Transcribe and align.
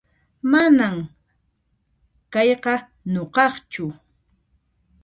Manan 0.51 0.97
kayqa 2.33 2.75
nuqaqchu 3.13 3.85